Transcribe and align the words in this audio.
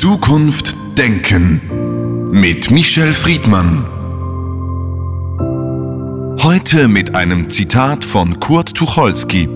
Zukunft 0.00 0.76
denken 0.96 2.30
mit 2.30 2.70
Michel 2.70 3.12
Friedmann. 3.12 3.84
Heute 6.40 6.86
mit 6.86 7.16
einem 7.16 7.50
Zitat 7.50 8.04
von 8.04 8.38
Kurt 8.38 8.76
Tucholsky. 8.76 9.48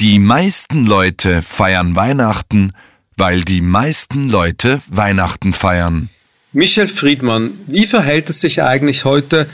Die 0.00 0.18
meisten 0.18 0.84
Leute 0.84 1.40
feiern 1.40 1.96
Weihnachten, 1.96 2.74
weil 3.16 3.42
die 3.42 3.62
meisten 3.62 4.28
Leute 4.28 4.82
Weihnachten 4.88 5.54
feiern. 5.54 6.10
Michel 6.52 6.88
Friedmann, 6.88 7.52
wie 7.66 7.86
verhält 7.86 8.28
es 8.28 8.42
sich 8.42 8.62
eigentlich 8.62 9.06
heute 9.06 9.48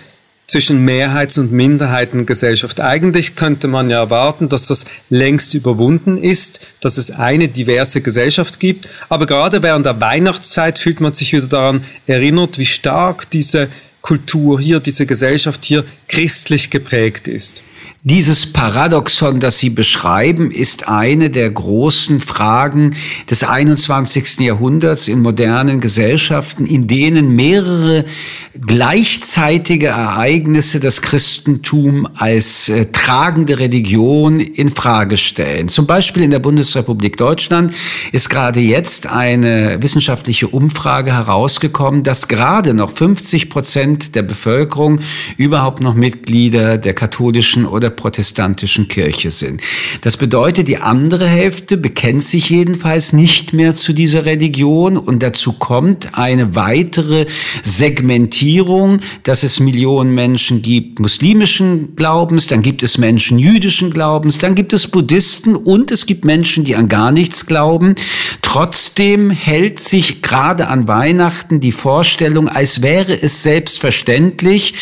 zwischen 0.46 0.84
Mehrheits- 0.84 1.38
und 1.38 1.52
Minderheitengesellschaft? 1.52 2.80
Eigentlich 2.80 3.36
könnte 3.36 3.68
man 3.68 3.90
ja 3.90 3.98
erwarten, 3.98 4.48
dass 4.48 4.66
das 4.66 4.84
längst 5.08 5.54
überwunden 5.54 6.16
ist, 6.16 6.60
dass 6.80 6.98
es 6.98 7.10
eine 7.10 7.48
diverse 7.48 8.00
Gesellschaft 8.00 8.60
gibt. 8.60 8.88
Aber 9.08 9.26
gerade 9.26 9.62
während 9.62 9.86
der 9.86 10.00
Weihnachtszeit 10.00 10.78
fühlt 10.78 11.00
man 11.00 11.12
sich 11.12 11.32
wieder 11.32 11.46
daran 11.46 11.84
erinnert, 12.06 12.58
wie 12.58 12.66
stark 12.66 13.30
diese 13.30 13.68
Kultur 14.02 14.60
hier, 14.60 14.80
diese 14.80 15.06
Gesellschaft 15.06 15.64
hier 15.64 15.84
christlich 16.08 16.70
geprägt 16.70 17.28
ist. 17.28 17.62
Dieses 18.04 18.52
Paradoxon, 18.52 19.38
das 19.38 19.60
Sie 19.60 19.70
beschreiben, 19.70 20.50
ist 20.50 20.88
eine 20.88 21.30
der 21.30 21.48
großen 21.48 22.20
Fragen 22.20 22.96
des 23.30 23.44
21. 23.44 24.40
Jahrhunderts 24.40 25.06
in 25.06 25.22
modernen 25.22 25.80
Gesellschaften, 25.80 26.66
in 26.66 26.88
denen 26.88 27.36
mehrere 27.36 28.04
gleichzeitige 28.60 29.86
Ereignisse 29.86 30.80
das 30.80 31.00
Christentum 31.00 32.08
als 32.16 32.68
äh, 32.68 32.86
tragende 32.86 33.60
Religion 33.60 34.40
in 34.40 34.70
Frage 34.70 35.16
stellen. 35.16 35.68
Zum 35.68 35.86
Beispiel 35.86 36.24
in 36.24 36.32
der 36.32 36.40
Bundesrepublik 36.40 37.16
Deutschland 37.16 37.72
ist 38.10 38.28
gerade 38.28 38.58
jetzt 38.58 39.06
eine 39.06 39.80
wissenschaftliche 39.80 40.48
Umfrage 40.48 41.12
herausgekommen, 41.12 42.02
dass 42.02 42.26
gerade 42.26 42.74
noch 42.74 42.90
50 42.90 43.48
Prozent 43.48 44.16
der 44.16 44.22
Bevölkerung 44.22 44.98
überhaupt 45.36 45.80
noch 45.80 45.94
Mitglieder 45.94 46.78
der 46.78 46.94
katholischen 46.94 47.64
oder 47.72 47.90
protestantischen 47.90 48.88
Kirche 48.88 49.30
sind. 49.30 49.60
Das 50.02 50.16
bedeutet, 50.16 50.68
die 50.68 50.78
andere 50.78 51.26
Hälfte 51.26 51.76
bekennt 51.76 52.22
sich 52.22 52.50
jedenfalls 52.50 53.12
nicht 53.12 53.52
mehr 53.52 53.74
zu 53.74 53.92
dieser 53.92 54.24
Religion 54.24 54.96
und 54.96 55.22
dazu 55.22 55.52
kommt 55.52 56.16
eine 56.16 56.54
weitere 56.54 57.26
Segmentierung, 57.62 59.00
dass 59.24 59.42
es 59.42 59.60
Millionen 59.60 60.14
Menschen 60.14 60.62
gibt 60.62 61.00
muslimischen 61.00 61.96
Glaubens, 61.96 62.46
dann 62.46 62.62
gibt 62.62 62.82
es 62.82 62.98
Menschen 62.98 63.38
jüdischen 63.38 63.90
Glaubens, 63.90 64.38
dann 64.38 64.54
gibt 64.54 64.72
es 64.72 64.86
Buddhisten 64.88 65.56
und 65.56 65.90
es 65.90 66.06
gibt 66.06 66.24
Menschen, 66.24 66.64
die 66.64 66.76
an 66.76 66.88
gar 66.88 67.12
nichts 67.12 67.46
glauben. 67.46 67.94
Trotzdem 68.42 69.30
hält 69.30 69.78
sich 69.78 70.20
gerade 70.20 70.68
an 70.68 70.86
Weihnachten 70.88 71.60
die 71.60 71.72
Vorstellung, 71.72 72.48
als 72.48 72.82
wäre 72.82 73.20
es 73.20 73.42
selbstverständlich, 73.42 74.74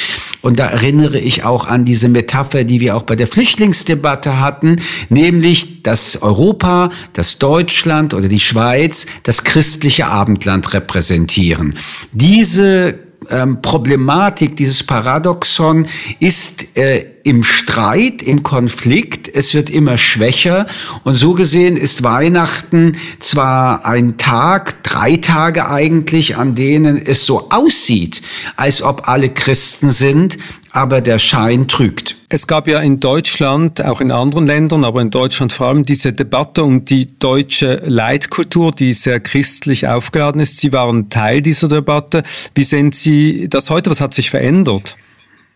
und 0.43 0.59
da 0.59 0.67
erinnere 0.67 1.19
ich 1.19 1.45
auch 1.45 1.67
an 1.67 1.85
diese 1.85 2.09
Metapher, 2.09 2.65
die 2.65 2.80
wir 2.81 2.97
auch 2.97 3.03
bei 3.03 3.17
der 3.17 3.27
Flüchtlingsdebatte 3.27 4.41
hatten, 4.41 4.77
nämlich, 5.09 5.83
dass 5.83 6.21
Europa, 6.23 6.91
dass 7.13 7.39
Deutschland 7.39 8.15
oder 8.15 8.29
die 8.29 8.41
Schweiz 8.41 9.07
das 9.23 9.45
christliche 9.45 10.07
Abendland 10.09 10.73
repräsentieren. 10.73 11.77
Diese 12.13 12.99
ähm, 13.31 13.63
Problematik, 13.63 14.57
dieses 14.57 14.83
Paradoxon 14.83 15.87
ist 16.19 16.77
äh, 16.77 17.07
im 17.23 17.43
Streit, 17.43 18.23
im 18.23 18.43
Konflikt, 18.43 19.29
es 19.33 19.55
wird 19.55 19.71
immer 19.71 19.99
schwächer 19.99 20.67
und 21.05 21.15
so 21.15 21.35
gesehen 21.35 21.77
ist 21.77 22.03
Weihnachten 22.03 22.97
zwar 23.21 23.85
ein 23.85 24.17
Tag, 24.19 24.83
drei 24.83 25.17
Tage 25.17 25.69
eigentlich, 25.69 26.37
an 26.37 26.55
denen 26.55 26.97
es 26.97 27.27
so 27.27 27.51
aussieht, 27.51 28.23
als 28.57 28.83
ob 28.83 29.09
alle 29.09 29.29
Christen 29.31 29.91
sind, 29.91 30.39
aber 30.71 31.01
der 31.01 31.19
Schein 31.19 31.69
trügt. 31.69 32.20
Es 32.33 32.47
gab 32.47 32.69
ja 32.69 32.79
in 32.79 33.01
Deutschland, 33.01 33.85
auch 33.85 34.01
in 34.01 34.13
anderen 34.13 34.47
Ländern, 34.47 34.85
aber 34.85 35.03
in 35.03 35.11
Deutschland 35.11 35.53
vor 35.53 35.67
allem 35.67 35.85
diese 35.85 36.13
Debatte 36.13 36.63
um 36.63 36.85
die 36.85 37.19
deutsche 37.19 37.83
Leitkultur, 37.85 38.71
die 38.71 38.95
sehr 38.95 39.19
christlich 39.19 39.89
aufgeladen 39.89 40.41
ist. 40.41 40.59
Sie 40.59 40.73
waren 40.73 41.09
Teil 41.09 41.43
dieser 41.43 41.67
Debatte. 41.67 42.23
Wie 42.55 42.63
sehen 42.63 42.93
Sie 42.93 43.49
das 43.49 43.69
heute? 43.69 43.91
Was 43.91 44.01
hat 44.01 44.15
sich 44.15 44.31
verändert? 44.31 44.97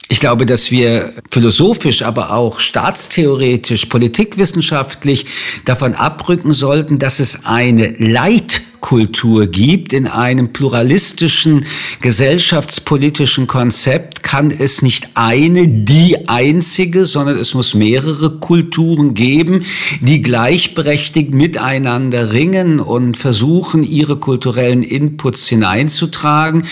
Ich 0.09 0.19
glaube, 0.19 0.47
dass 0.47 0.73
wir 0.73 1.15
philosophisch, 1.31 2.03
aber 2.03 2.33
auch 2.33 2.59
staatstheoretisch, 2.59 3.87
politikwissenschaftlich 3.87 5.27
davon 5.65 5.95
abrücken 5.95 6.53
sollten, 6.53 6.99
dass 6.99 7.21
es 7.21 7.45
eine 7.45 7.93
Leitkultur 7.99 8.74
Subkultur 8.85 9.47
gibt, 9.47 9.95
in 9.95 10.07
einem 10.07 10.53
pluralistischen 10.53 11.65
gesellschaftspolitischen 12.03 13.47
Konzept 13.47 14.23
kann 14.23 14.51
es 14.51 14.83
nicht 14.83 15.09
eine, 15.15 15.67
die 15.69 16.29
einzige, 16.29 17.07
sondern 17.07 17.39
es 17.39 17.55
muss 17.55 17.73
mehrere 17.73 18.41
Kulturen 18.41 19.15
geben, 19.15 19.65
die 20.01 20.21
gleichberechtigt 20.21 21.33
miteinander 21.33 22.33
ringen 22.35 22.79
und 22.79 23.17
versuchen, 23.17 23.85
ihre 23.85 24.17
kulturellen 24.17 24.83
Inputs 24.83 25.49
hineinzutragen. 25.49 26.65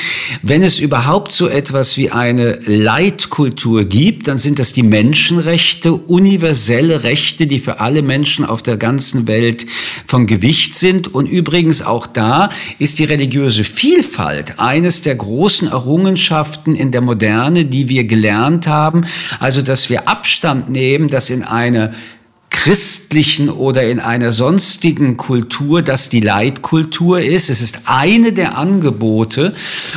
Wenn 0.42 0.62
es 0.62 0.80
überhaupt 0.80 1.32
so 1.32 1.48
etwas 1.48 1.96
wie 1.96 2.10
eine 2.10 2.58
Leitkultur 2.66 3.84
gibt, 3.84 4.28
dann 4.28 4.36
sind 4.36 4.58
das 4.58 4.74
die 4.74 4.82
Menschenrechte, 4.82 5.94
universelle 5.94 7.04
Rechte, 7.04 7.46
die 7.46 7.58
für 7.58 7.80
alle 7.80 8.02
Menschen 8.02 8.44
auf 8.44 8.62
der 8.62 8.76
ganzen 8.76 9.26
Welt 9.28 9.66
von 10.06 10.26
Gewicht 10.26 10.74
sind 10.74 11.14
und 11.14 11.26
übrigens 11.26 11.80
auch 11.80 12.01
auch 12.02 12.06
da 12.08 12.48
ist 12.78 12.98
die 12.98 13.04
religiöse 13.04 13.62
Vielfalt 13.62 14.58
eines 14.58 15.02
der 15.02 15.14
großen 15.14 15.68
Errungenschaften 15.68 16.74
in 16.74 16.90
der 16.90 17.00
Moderne, 17.00 17.64
die 17.64 17.88
wir 17.88 18.04
gelernt 18.04 18.66
haben. 18.66 19.04
Also, 19.38 19.62
dass 19.62 19.88
wir 19.88 20.08
Abstand 20.08 20.68
nehmen, 20.68 21.08
dass 21.08 21.30
in 21.30 21.44
einer 21.44 21.92
christlichen 22.52 23.48
oder 23.48 23.82
in 23.82 23.98
einer 23.98 24.30
sonstigen 24.30 25.16
Kultur, 25.16 25.82
das 25.82 26.10
die 26.10 26.20
Leitkultur 26.20 27.20
ist. 27.20 27.48
Es 27.50 27.60
ist 27.60 27.80
eine 27.86 28.32
der 28.32 28.56
Angebote 28.56 29.52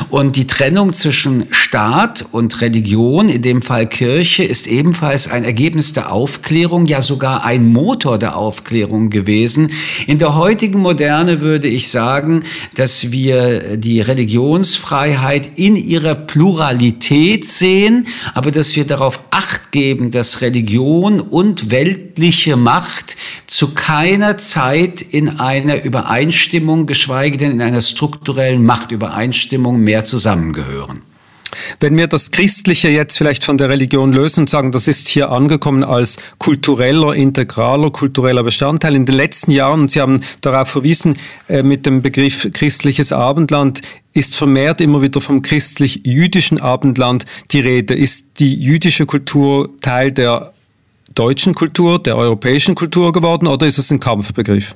und 0.10 0.36
die 0.36 0.48
Trennung 0.48 0.94
zwischen 0.94 1.46
Staat 1.52 2.26
und 2.32 2.62
Religion, 2.62 3.30
in 3.30 3.42
dem 3.42 3.62
Fall 3.62 3.88
Kirche, 3.88 4.44
ist 4.44 4.68
ebenfalls 4.68 5.30
ein 5.30 5.44
Ergebnis 5.44 5.94
der 5.94 6.12
Aufklärung, 6.12 6.88
ja 6.88 7.02
sogar 7.02 7.44
ein 7.46 7.68
Motor 7.68 8.18
der 8.18 8.38
Aufklärung 8.38 9.10
gewesen. 9.10 9.72
In 10.08 10.18
der 10.18 10.36
heutigen 10.36 10.80
Moderne 10.80 11.42
würde 11.42 11.68
ich 11.68 11.90
sagen, 11.90 12.44
dass 12.74 13.12
wir 13.12 13.78
die 13.78 14.02
Religionsfreiheit 14.02 15.52
in 15.56 15.76
ihrer 15.76 16.16
Pluralität 16.16 17.48
sehen, 17.48 18.08
aber 18.34 18.50
dass 18.50 18.76
wir 18.76 18.86
darauf 18.86 19.20
acht 19.30 19.72
geben, 19.72 20.10
dass 20.10 20.42
Religion 20.42 21.20
und 21.20 21.70
weltliche 21.70 22.45
welche 22.46 22.58
Macht 22.58 23.18
zu 23.48 23.74
keiner 23.74 24.38
Zeit 24.38 25.02
in 25.02 25.40
einer 25.40 25.84
Übereinstimmung, 25.84 26.86
geschweige 26.86 27.38
denn 27.38 27.52
in 27.52 27.62
einer 27.62 27.82
strukturellen 27.82 28.64
Machtübereinstimmung 28.64 29.80
mehr 29.80 30.04
zusammengehören. 30.04 31.02
Wenn 31.80 31.98
wir 31.98 32.08
das 32.08 32.32
Christliche 32.32 32.90
jetzt 32.90 33.18
vielleicht 33.18 33.44
von 33.44 33.58
der 33.58 33.70
Religion 33.70 34.12
lösen 34.12 34.42
und 34.42 34.50
sagen, 34.50 34.72
das 34.72 34.88
ist 34.88 35.08
hier 35.08 35.32
angekommen 35.32 35.84
als 35.84 36.18
kultureller, 36.38 37.16
integraler, 37.16 37.92
kultureller 37.92 38.44
Bestandteil. 38.44 38.96
In 38.96 39.06
den 39.06 39.16
letzten 39.16 39.52
Jahren, 39.52 39.82
und 39.82 39.92
Sie 39.92 40.02
haben 40.02 40.22
darauf 40.42 40.68
verwiesen, 40.68 41.18
äh, 41.48 41.64
mit 41.64 41.86
dem 41.86 42.02
Begriff 42.02 42.48
christliches 42.54 43.14
Abendland 43.14 43.82
ist 44.14 44.36
vermehrt 44.36 44.82
immer 44.82 45.02
wieder 45.02 45.22
vom 45.22 45.42
christlich-jüdischen 45.42 46.60
Abendland 46.60 47.26
die 47.52 47.62
Rede. 47.62 47.96
Ist 47.96 48.40
die 48.40 48.54
jüdische 48.54 49.06
Kultur 49.06 49.70
Teil 49.82 50.12
der 50.12 50.55
deutschen 51.16 51.56
Kultur, 51.56 52.02
der 52.02 52.18
europäischen 52.18 52.76
Kultur 52.76 53.12
geworden 53.12 53.48
oder 53.48 53.66
ist 53.66 53.78
es 53.78 53.92
ein 53.92 54.00
Kampfbegriff? 54.00 54.76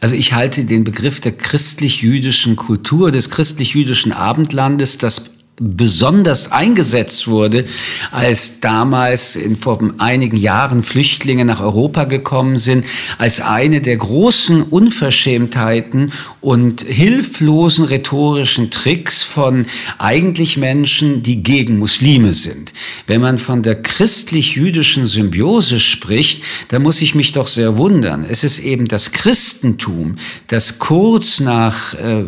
Also 0.00 0.16
ich 0.16 0.32
halte 0.32 0.64
den 0.64 0.84
Begriff 0.84 1.20
der 1.20 1.32
christlich-jüdischen 1.32 2.56
Kultur, 2.56 3.10
des 3.10 3.30
christlich-jüdischen 3.30 4.12
Abendlandes, 4.12 4.98
das 4.98 5.33
besonders 5.56 6.50
eingesetzt 6.50 7.28
wurde, 7.28 7.64
als 8.10 8.58
damals 8.58 9.36
in, 9.36 9.56
vor 9.56 9.78
einigen 9.98 10.36
Jahren 10.36 10.82
Flüchtlinge 10.82 11.44
nach 11.44 11.60
Europa 11.60 12.04
gekommen 12.04 12.58
sind, 12.58 12.84
als 13.18 13.40
eine 13.40 13.80
der 13.80 13.96
großen 13.96 14.62
Unverschämtheiten 14.62 16.12
und 16.40 16.82
hilflosen 16.82 17.84
rhetorischen 17.84 18.70
Tricks 18.70 19.22
von 19.22 19.66
eigentlich 19.98 20.56
Menschen, 20.56 21.22
die 21.22 21.44
gegen 21.44 21.78
Muslime 21.78 22.32
sind. 22.32 22.72
Wenn 23.06 23.20
man 23.20 23.38
von 23.38 23.62
der 23.62 23.80
christlich-jüdischen 23.80 25.06
Symbiose 25.06 25.78
spricht, 25.78 26.42
dann 26.68 26.82
muss 26.82 27.00
ich 27.00 27.14
mich 27.14 27.30
doch 27.30 27.46
sehr 27.46 27.76
wundern. 27.76 28.26
Es 28.28 28.42
ist 28.42 28.58
eben 28.58 28.88
das 28.88 29.12
Christentum, 29.12 30.16
das 30.48 30.80
kurz 30.80 31.38
nach 31.38 31.94
äh, 31.94 32.24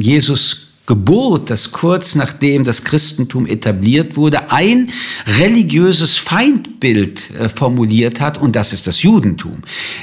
Jesus 0.00 0.63
Geburt, 0.86 1.48
das 1.48 1.72
kurz 1.72 2.14
nachdem 2.14 2.64
das 2.64 2.84
Christentum 2.84 3.46
etabliert 3.46 4.16
wurde, 4.16 4.50
ein 4.50 4.90
religiöses 5.38 6.18
Feindbild 6.18 7.30
äh, 7.30 7.48
formuliert 7.48 8.20
hat, 8.20 8.36
und 8.36 8.54
das 8.54 8.72
ist 8.72 8.86
das 8.86 9.02
Judentum. 9.02 9.62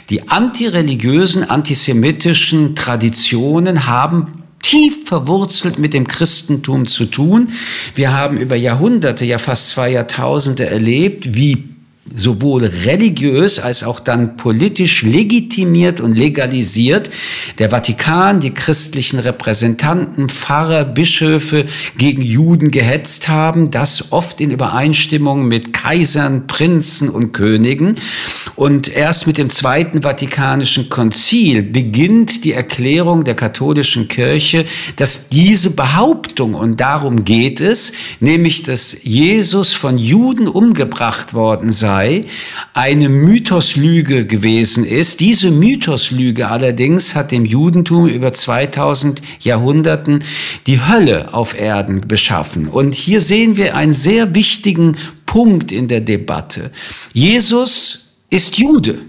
Die 0.10 0.28
antireligiösen, 0.28 1.44
antisemitischen 1.44 2.76
Traditionen 2.76 3.86
haben 3.86 4.42
tief 4.60 5.06
verwurzelt 5.06 5.78
mit 5.78 5.94
dem 5.94 6.08
Christentum 6.08 6.88
zu 6.88 7.06
tun. 7.06 7.50
Wir 7.94 8.14
haben 8.14 8.38
über 8.38 8.56
Jahrhunderte, 8.56 9.26
ja 9.26 9.38
fast 9.38 9.70
zwei 9.70 9.90
Jahrtausende 9.92 10.68
erlebt, 10.68 11.36
wie 11.36 11.71
sowohl 12.14 12.66
religiös 12.66 13.60
als 13.60 13.84
auch 13.84 14.00
dann 14.00 14.36
politisch 14.36 15.04
legitimiert 15.04 16.02
und 16.02 16.18
legalisiert. 16.18 17.10
Der 17.58 17.70
Vatikan, 17.70 18.40
die 18.40 18.52
christlichen 18.52 19.20
Repräsentanten, 19.20 20.30
Pfarrer, 20.30 20.84
Bischöfe 20.84 21.66
gegen 21.98 22.22
Juden 22.22 22.72
gehetzt 22.72 23.28
haben, 23.28 23.72
das 23.72 24.12
oft 24.12 24.42
in 24.42 24.52
Übereinstimmung 24.52 25.48
mit 25.48 25.74
Kaisern, 25.74 26.48
Prinzen 26.48 27.08
und 27.08 27.32
Königen. 27.34 27.98
Und 28.56 28.94
erst 28.94 29.28
mit 29.28 29.38
dem 29.38 29.50
Zweiten 29.50 30.02
Vatikanischen 30.02 30.90
Konzil 30.90 31.64
beginnt 31.64 32.44
die 32.44 32.54
Erklärung 32.54 33.24
der 33.24 33.36
katholischen 33.36 34.08
Kirche, 34.08 34.66
dass 34.98 35.30
diese 35.30 35.72
Behauptung, 35.72 36.21
und 36.44 36.80
darum 36.82 37.26
geht 37.26 37.62
es, 37.62 37.94
nämlich 38.20 38.64
dass 38.64 38.98
Jesus 39.04 39.74
von 39.74 39.98
Juden 39.98 40.48
umgebracht 40.48 41.34
worden 41.34 41.72
sei, 41.72 41.92
sei, 41.92 42.22
eine 42.74 43.10
Mythoslüge 43.10 44.26
gewesen 44.26 44.86
ist. 44.86 45.20
Diese 45.20 45.52
Mythoslüge 45.52 46.48
allerdings 46.48 47.16
hat 47.16 47.32
dem 47.32 47.46
Judentum 47.46 48.08
über 48.08 48.34
2000 48.34 49.22
Jahrhunderten 49.40 50.24
die 50.68 50.80
Hölle 50.80 51.34
auf 51.34 51.60
Erden 51.60 52.08
beschaffen. 52.08 52.68
Und 52.68 52.96
hier 52.96 53.20
sehen 53.20 53.58
wir 53.58 53.76
einen 53.76 53.94
sehr 53.94 54.34
wichtigen 54.34 54.96
Punkt 55.26 55.72
in 55.72 55.88
der 55.88 56.02
Debatte. 56.02 56.72
Jesus 57.14 58.14
ist 58.30 58.58
Jude. 58.58 59.00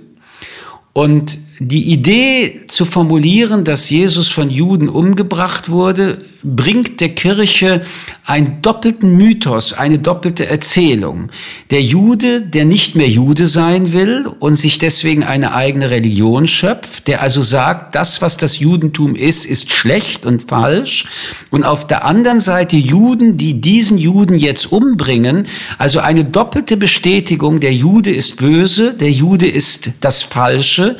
Und 0.93 1.39
die 1.59 1.93
Idee 1.93 2.61
zu 2.69 2.85
formulieren, 2.85 3.65
dass 3.65 3.91
Jesus 3.91 4.29
von 4.29 4.51
Juden 4.51 4.89
umgebracht 4.89 5.69
wurde, 5.69 6.25
bringt 6.45 7.01
der 7.01 7.11
Kirche 7.11 7.83
einen 8.25 8.63
doppelten 8.63 9.17
Mythos, 9.17 9.73
eine 9.73 9.99
doppelte 9.99 10.47
Erzählung. 10.47 11.31
Der 11.71 11.83
Jude, 11.83 12.41
der 12.41 12.65
nicht 12.65 12.97
mehr 12.97 13.09
Jude 13.09 13.47
sein 13.47 13.93
will 13.93 14.27
und 14.27 14.57
sich 14.57 14.79
deswegen 14.79 15.23
eine 15.23 15.55
eigene 15.55 15.91
Religion 15.91 16.49
schöpft, 16.49 17.07
der 17.07 17.23
also 17.23 17.43
sagt, 17.43 17.95
das, 17.95 18.23
was 18.23 18.37
das 18.37 18.59
Judentum 18.59 19.15
ist, 19.15 19.45
ist 19.45 19.71
schlecht 19.71 20.27
und 20.27 20.49
falsch. 20.49 21.07
Und 21.51 21.65
auf 21.65 21.87
der 21.87 22.05
anderen 22.05 22.41
Seite 22.41 22.77
Juden, 22.77 23.37
die 23.37 23.61
diesen 23.61 23.99
Juden 23.99 24.37
jetzt 24.37 24.73
umbringen, 24.73 25.47
also 25.79 26.01
eine 26.01 26.25
doppelte 26.25 26.77
Bestätigung, 26.77 27.61
der 27.61 27.73
Jude 27.73 28.11
ist 28.11 28.37
böse, 28.37 28.95
der 28.95 29.11
Jude 29.11 29.47
ist 29.47 29.91
das 30.01 30.23
Falsche. 30.23 30.97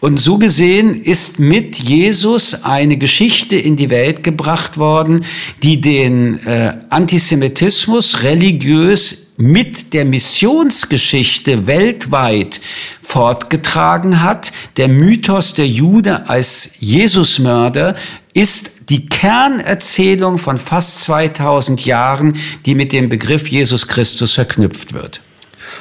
Und 0.00 0.18
so 0.18 0.38
gesehen 0.38 0.94
ist 0.94 1.38
mit 1.38 1.76
Jesus 1.76 2.64
eine 2.64 2.96
Geschichte 2.96 3.56
in 3.56 3.76
die 3.76 3.90
Welt 3.90 4.22
gebracht 4.22 4.78
worden, 4.78 5.24
die 5.62 5.80
den 5.80 6.44
äh, 6.46 6.78
Antisemitismus 6.90 8.22
religiös 8.22 9.28
mit 9.36 9.92
der 9.92 10.04
Missionsgeschichte 10.04 11.66
weltweit 11.66 12.60
fortgetragen 13.00 14.22
hat. 14.22 14.52
Der 14.76 14.88
Mythos 14.88 15.54
der 15.54 15.68
Jude 15.68 16.28
als 16.28 16.72
Jesusmörder 16.80 17.94
ist 18.34 18.90
die 18.90 19.06
Kernerzählung 19.06 20.38
von 20.38 20.58
fast 20.58 21.04
2000 21.04 21.84
Jahren, 21.84 22.34
die 22.66 22.74
mit 22.74 22.92
dem 22.92 23.08
Begriff 23.08 23.48
Jesus 23.48 23.86
Christus 23.86 24.34
verknüpft 24.34 24.92
wird. 24.92 25.20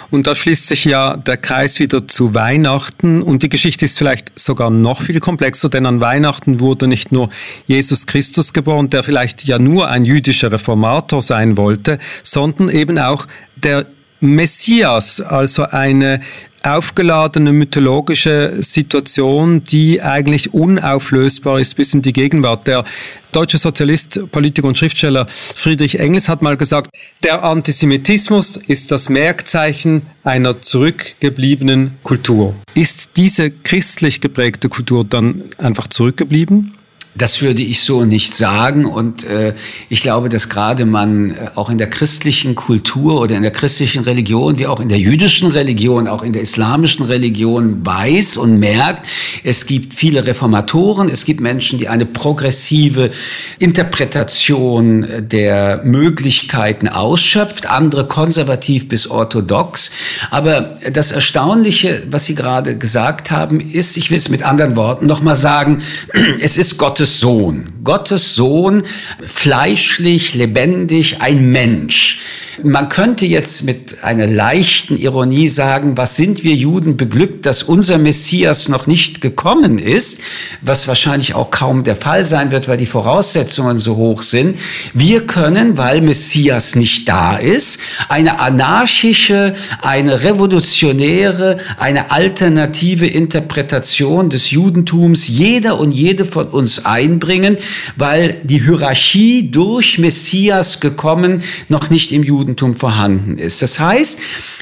Und 0.09 0.25
da 0.25 0.35
schließt 0.35 0.67
sich 0.67 0.85
ja 0.85 1.17
der 1.17 1.37
Kreis 1.37 1.79
wieder 1.79 2.07
zu 2.07 2.33
Weihnachten. 2.33 3.21
Und 3.21 3.43
die 3.43 3.49
Geschichte 3.49 3.85
ist 3.85 3.97
vielleicht 3.97 4.39
sogar 4.39 4.69
noch 4.69 5.01
viel 5.01 5.19
komplexer, 5.19 5.69
denn 5.69 5.85
an 5.85 5.99
Weihnachten 5.99 6.59
wurde 6.59 6.87
nicht 6.87 7.11
nur 7.11 7.29
Jesus 7.65 8.07
Christus 8.07 8.53
geboren, 8.53 8.89
der 8.89 9.03
vielleicht 9.03 9.43
ja 9.45 9.59
nur 9.59 9.89
ein 9.89 10.05
jüdischer 10.05 10.51
Reformator 10.51 11.21
sein 11.21 11.57
wollte, 11.57 11.99
sondern 12.23 12.69
eben 12.69 12.97
auch 12.99 13.27
der 13.55 13.85
Messias, 14.19 15.21
also 15.21 15.63
eine 15.63 16.21
aufgeladene 16.67 17.53
mythologische 17.53 18.57
Situation, 18.61 19.63
die 19.63 20.01
eigentlich 20.01 20.53
unauflösbar 20.53 21.59
ist 21.59 21.75
bis 21.75 21.93
in 21.93 22.01
die 22.01 22.13
Gegenwart. 22.13 22.67
Der 22.67 22.83
deutsche 23.31 23.57
Sozialist, 23.57 24.31
Politiker 24.31 24.67
und 24.67 24.77
Schriftsteller 24.77 25.25
Friedrich 25.29 25.99
Engels 25.99 26.29
hat 26.29 26.41
mal 26.41 26.57
gesagt, 26.57 26.89
der 27.23 27.43
Antisemitismus 27.43 28.57
ist 28.57 28.91
das 28.91 29.09
Merkzeichen 29.09 30.03
einer 30.23 30.61
zurückgebliebenen 30.61 31.97
Kultur. 32.03 32.53
Ist 32.73 33.11
diese 33.17 33.51
christlich 33.51 34.21
geprägte 34.21 34.69
Kultur 34.69 35.05
dann 35.05 35.43
einfach 35.57 35.87
zurückgeblieben? 35.87 36.76
Das 37.17 37.41
würde 37.41 37.63
ich 37.63 37.81
so 37.81 38.05
nicht 38.05 38.35
sagen. 38.35 38.85
Und 38.85 39.23
äh, 39.23 39.55
ich 39.89 40.01
glaube, 40.01 40.29
dass 40.29 40.49
gerade 40.49 40.85
man 40.85 41.31
äh, 41.31 41.49
auch 41.55 41.71
in 41.71 41.79
der 41.79 41.89
christlichen 41.89 42.53
Kultur 42.53 43.19
oder 43.21 43.35
in 43.35 43.41
der 43.41 43.51
christlichen 43.51 44.03
Religion, 44.03 44.59
wie 44.59 44.67
auch 44.67 44.79
in 44.79 44.87
der 44.87 44.99
jüdischen 44.99 45.47
Religion, 45.47 46.07
auch 46.07 46.21
in 46.21 46.31
der 46.31 46.43
islamischen 46.43 47.05
Religion 47.05 47.83
weiß 47.83 48.37
und 48.37 48.59
merkt, 48.59 49.03
es 49.43 49.65
gibt 49.65 49.95
viele 49.95 50.27
Reformatoren, 50.27 51.09
es 51.09 51.25
gibt 51.25 51.41
Menschen, 51.41 51.79
die 51.79 51.87
eine 51.87 52.05
progressive 52.05 53.09
Interpretation 53.57 55.07
der 55.19 55.81
Möglichkeiten 55.83 56.87
ausschöpft, 56.87 57.67
andere 57.67 58.05
konservativ 58.05 58.87
bis 58.87 59.07
orthodox. 59.09 59.89
Aber 60.29 60.77
das 60.91 61.11
Erstaunliche, 61.11 62.03
was 62.11 62.25
Sie 62.25 62.35
gerade 62.35 62.77
gesagt 62.77 63.31
haben, 63.31 63.59
ist, 63.59 63.97
ich 63.97 64.11
will 64.11 64.17
es 64.17 64.29
mit 64.29 64.43
anderen 64.43 64.75
Worten 64.75 65.07
nochmal 65.07 65.35
sagen, 65.35 65.81
es 66.41 66.57
ist 66.57 66.77
Gottes 66.77 67.06
Gottes 67.07 67.21
Sohn. 67.21 67.69
Gottes 67.85 68.35
Sohn, 68.35 68.83
fleischlich, 69.25 70.35
lebendig, 70.35 71.21
ein 71.21 71.53
Mensch. 71.53 72.19
Man 72.63 72.89
könnte 72.89 73.27
jetzt 73.27 73.63
mit 73.65 74.03
einer 74.03 74.25
leichten 74.25 74.97
Ironie 74.97 75.47
sagen, 75.47 75.95
was 75.95 76.15
sind 76.15 76.43
wir 76.43 76.55
Juden 76.55 76.97
beglückt, 76.97 77.45
dass 77.45 77.61
unser 77.61 77.99
Messias 77.99 78.67
noch 78.67 78.87
nicht 78.87 79.21
gekommen 79.21 79.77
ist, 79.77 80.19
was 80.61 80.87
wahrscheinlich 80.87 81.35
auch 81.35 81.51
kaum 81.51 81.83
der 81.83 81.95
Fall 81.95 82.23
sein 82.23 82.49
wird, 82.49 82.67
weil 82.67 82.77
die 82.77 82.87
Voraussetzungen 82.87 83.77
so 83.77 83.95
hoch 83.95 84.23
sind. 84.23 84.57
Wir 84.93 85.27
können, 85.27 85.77
weil 85.77 86.01
Messias 86.01 86.75
nicht 86.75 87.07
da 87.07 87.37
ist, 87.37 87.79
eine 88.09 88.39
anarchische, 88.39 89.53
eine 89.83 90.23
revolutionäre, 90.23 91.59
eine 91.77 92.09
alternative 92.09 93.05
Interpretation 93.05 94.29
des 94.31 94.49
Judentums 94.49 95.27
jeder 95.27 95.79
und 95.79 95.91
jede 95.91 96.25
von 96.25 96.47
uns 96.47 96.85
einbringen, 96.97 97.57
weil 97.95 98.41
die 98.43 98.63
Hierarchie 98.63 99.51
durch 99.51 99.99
Messias 99.99 100.79
gekommen 100.79 101.43
noch 101.69 101.89
nicht 101.89 102.11
im 102.11 102.23
Judentum 102.23 102.73
vorhanden 102.73 103.37
ist. 103.37 103.61
Das 103.61 103.79
heißt, 103.79 104.19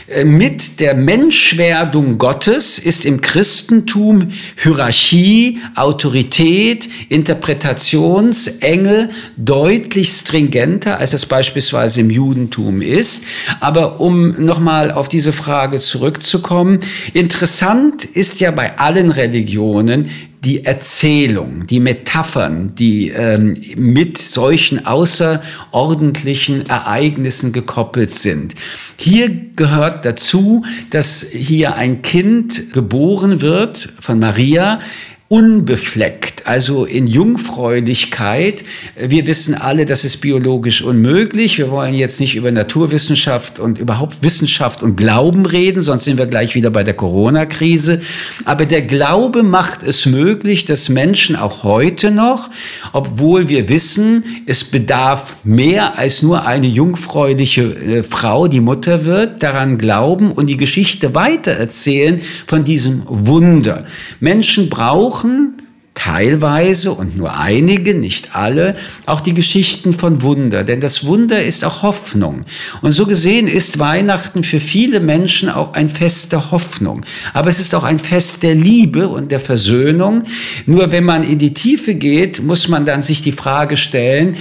äh, 0.07 0.25
mit 0.25 0.79
der 0.79 0.93
Menschwerdung 0.93 2.17
Gottes 2.17 2.77
ist 2.77 3.05
im 3.05 3.21
Christentum 3.21 4.29
Hierarchie, 4.61 5.59
Autorität, 5.75 6.89
Interpretationsenge 7.09 9.09
deutlich 9.37 10.09
stringenter, 10.09 10.99
als 10.99 11.13
es 11.13 11.25
beispielsweise 11.25 12.01
im 12.01 12.09
Judentum 12.09 12.81
ist. 12.81 13.23
Aber 13.61 13.99
um 13.99 14.45
nochmal 14.45 14.91
auf 14.91 15.07
diese 15.07 15.31
Frage 15.31 15.79
zurückzukommen, 15.79 16.79
interessant 17.13 18.05
ist 18.05 18.39
ja 18.39 18.51
bei 18.51 18.77
allen 18.77 19.09
Religionen, 19.09 20.09
die 20.45 20.63
Erzählung, 20.63 21.65
die 21.65 21.79
Metaphern, 21.79 22.75
die 22.75 23.09
ähm, 23.09 23.57
mit 23.75 24.17
solchen 24.19 24.85
außerordentlichen 24.85 26.69
Ereignissen 26.69 27.51
gekoppelt 27.51 28.11
sind. 28.11 28.53
Hier 28.95 29.29
gehört 29.55 30.05
dazu, 30.05 30.63
dass 30.91 31.23
hier 31.31 31.75
ein 31.75 32.03
Kind 32.03 32.73
geboren 32.73 33.41
wird 33.41 33.89
von 33.99 34.19
Maria, 34.19 34.79
unbefleckt, 35.27 36.45
also 36.45 36.85
in 36.85 37.07
Jungfräulichkeit. 37.07 38.63
Wir 38.95 39.25
wissen 39.25 39.55
alle, 39.55 39.87
das 39.87 40.05
ist 40.05 40.17
biologisch 40.17 40.83
unmöglich. 40.83 41.57
Wir 41.57 41.71
wollen 41.71 41.95
jetzt 41.95 42.19
nicht 42.19 42.35
über 42.35 42.51
Naturwissenschaft 42.51 43.57
und 43.57 43.79
überhaupt 43.79 44.21
Wissenschaft 44.21 44.83
und 44.83 44.97
Glauben 44.97 45.47
reden, 45.47 45.81
sonst 45.81 46.03
sind 46.03 46.19
wir 46.19 46.27
gleich 46.27 46.53
wieder 46.53 46.69
bei 46.69 46.83
der 46.83 46.93
Corona-Krise. 46.93 48.01
Aber 48.45 48.67
der 48.67 48.83
Glaube 48.83 49.41
macht 49.41 49.81
es 49.81 50.05
möglich, 50.05 50.65
dass 50.65 50.89
Menschen 50.89 51.35
auch 51.35 51.63
heute 51.63 52.11
noch, 52.11 52.51
obwohl 52.93 53.49
wir 53.49 53.67
wissen, 53.67 54.23
es 54.45 54.63
bedarf 54.63 55.37
mehr 55.43 55.97
als 55.97 56.21
nur 56.21 56.45
eine 56.45 56.67
jungfräuliche 56.67 57.63
äh, 57.63 58.03
Frau, 58.03 58.47
die 58.47 58.59
Mutter 58.59 59.05
wird, 59.05 59.41
daran 59.41 59.79
glauben 59.79 60.31
und 60.31 60.51
die 60.51 60.57
Geschichte 60.57 61.15
weitererzählen 61.15 62.21
von 62.45 62.63
diesem 62.63 63.01
Wunder. 63.07 63.85
Menschen 64.19 64.69
brauchen 64.69 65.14
brauchen 65.15 65.53
teilweise 65.93 66.91
und 66.91 67.15
nur 67.15 67.37
einige, 67.37 67.95
nicht 67.95 68.35
alle, 68.35 68.75
auch 69.05 69.21
die 69.21 69.33
Geschichten 69.33 69.93
von 69.93 70.21
Wunder. 70.21 70.65
Denn 70.65 70.81
das 70.81 71.05
Wunder 71.05 71.41
ist 71.41 71.63
auch 71.63 71.83
Hoffnung. 71.83 72.43
Und 72.81 72.91
so 72.91 73.05
gesehen 73.05 73.47
ist 73.47 73.79
Weihnachten 73.79 74.43
für 74.43 74.59
viele 74.59 74.99
Menschen 74.99 75.47
auch 75.47 75.73
ein 75.73 75.87
Fest 75.87 76.33
der 76.33 76.51
Hoffnung. 76.51 77.05
Aber 77.33 77.49
es 77.49 77.61
ist 77.61 77.73
auch 77.73 77.85
ein 77.85 77.97
Fest 77.97 78.43
der 78.43 78.55
Liebe 78.55 79.07
und 79.07 79.31
der 79.31 79.39
Versöhnung. 79.39 80.23
Nur 80.65 80.91
wenn 80.91 81.05
man 81.05 81.23
in 81.23 81.39
die 81.39 81.53
Tiefe 81.53 81.95
geht, 81.95 82.43
muss 82.43 82.67
man 82.67 82.85
dann 82.85 83.01
sich 83.01 83.21
die 83.21 83.31
Frage 83.31 83.77
stellen, 83.77 84.35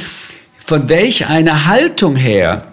von 0.58 0.88
welch 0.88 1.28
einer 1.28 1.66
Haltung 1.66 2.16
her 2.16 2.72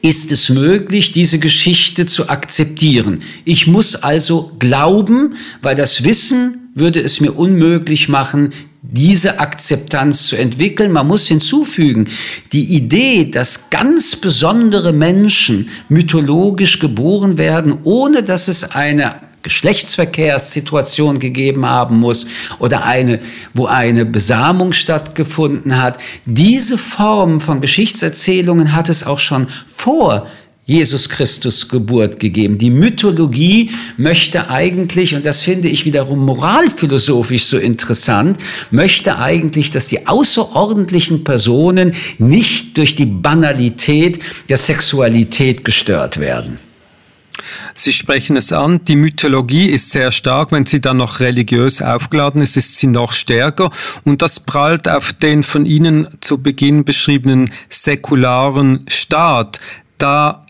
ist 0.00 0.32
es 0.32 0.48
möglich, 0.48 1.12
diese 1.12 1.38
Geschichte 1.38 2.06
zu 2.06 2.30
akzeptieren. 2.30 3.20
Ich 3.44 3.66
muss 3.66 3.94
also 3.94 4.52
glauben, 4.58 5.34
weil 5.60 5.74
das 5.74 6.02
Wissen 6.02 6.65
würde 6.76 7.00
es 7.00 7.20
mir 7.20 7.32
unmöglich 7.32 8.08
machen, 8.08 8.52
diese 8.82 9.40
Akzeptanz 9.40 10.28
zu 10.28 10.36
entwickeln. 10.36 10.92
Man 10.92 11.08
muss 11.08 11.26
hinzufügen, 11.26 12.08
die 12.52 12.76
Idee, 12.76 13.30
dass 13.30 13.70
ganz 13.70 14.14
besondere 14.14 14.92
Menschen 14.92 15.68
mythologisch 15.88 16.78
geboren 16.78 17.38
werden, 17.38 17.78
ohne 17.82 18.22
dass 18.22 18.46
es 18.46 18.70
eine 18.72 19.16
Geschlechtsverkehrssituation 19.42 21.18
gegeben 21.18 21.66
haben 21.66 21.98
muss 21.98 22.26
oder 22.58 22.84
eine, 22.84 23.20
wo 23.54 23.66
eine 23.66 24.04
Besamung 24.04 24.72
stattgefunden 24.72 25.80
hat. 25.80 25.98
Diese 26.26 26.76
Form 26.76 27.40
von 27.40 27.60
Geschichtserzählungen 27.60 28.72
hat 28.72 28.88
es 28.88 29.06
auch 29.06 29.20
schon 29.20 29.46
vor 29.66 30.26
Jesus 30.66 31.08
Christus 31.08 31.68
Geburt 31.68 32.18
gegeben. 32.18 32.58
Die 32.58 32.70
Mythologie 32.70 33.70
möchte 33.96 34.50
eigentlich, 34.50 35.14
und 35.14 35.24
das 35.24 35.42
finde 35.42 35.68
ich 35.68 35.84
wiederum 35.84 36.26
moralphilosophisch 36.26 37.44
so 37.44 37.56
interessant, 37.56 38.38
möchte 38.72 39.18
eigentlich, 39.18 39.70
dass 39.70 39.86
die 39.86 40.08
außerordentlichen 40.08 41.22
Personen 41.22 41.92
nicht 42.18 42.76
durch 42.76 42.96
die 42.96 43.06
Banalität 43.06 44.18
der 44.48 44.58
Sexualität 44.58 45.64
gestört 45.64 46.18
werden. 46.18 46.58
Sie 47.76 47.92
sprechen 47.92 48.36
es 48.36 48.52
an, 48.52 48.80
die 48.84 48.96
Mythologie 48.96 49.66
ist 49.66 49.90
sehr 49.90 50.10
stark, 50.10 50.50
wenn 50.50 50.66
sie 50.66 50.80
dann 50.80 50.96
noch 50.96 51.20
religiös 51.20 51.80
aufgeladen 51.80 52.42
ist, 52.42 52.56
ist 52.56 52.76
sie 52.76 52.88
noch 52.88 53.12
stärker 53.12 53.70
und 54.04 54.20
das 54.20 54.40
prallt 54.40 54.88
auf 54.88 55.12
den 55.12 55.44
von 55.44 55.64
Ihnen 55.64 56.08
zu 56.20 56.38
Beginn 56.38 56.84
beschriebenen 56.84 57.50
säkularen 57.68 58.84
Staat. 58.88 59.60
Da 59.98 60.45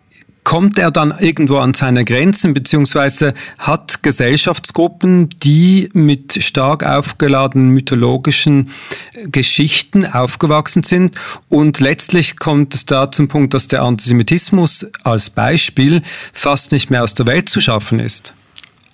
kommt 0.47 0.79
er 0.79 0.93
dann 0.93 1.13
irgendwo 1.19 1.57
an 1.57 1.75
seine 1.75 2.05
Grenzen, 2.05 2.55
beziehungsweise 2.55 3.35
hat 3.59 4.05
Gesellschaftsgruppen, 4.05 5.29
die 5.43 5.91
mit 5.93 6.41
stark 6.41 6.85
aufgeladenen 6.85 7.71
mythologischen 7.71 8.71
Geschichten 9.25 10.07
aufgewachsen 10.07 10.85
sind. 10.85 11.17
Und 11.49 11.81
letztlich 11.81 12.39
kommt 12.39 12.77
es 12.77 12.87
da 12.87 13.11
zum 13.11 13.27
Punkt, 13.27 13.55
dass 13.55 13.67
der 13.67 13.83
Antisemitismus 13.83 14.87
als 15.03 15.31
Beispiel 15.31 16.01
fast 16.33 16.71
nicht 16.71 16.91
mehr 16.91 17.03
aus 17.03 17.15
der 17.15 17.27
Welt 17.27 17.49
zu 17.49 17.61
schaffen 17.61 17.99
ist. 17.99 18.33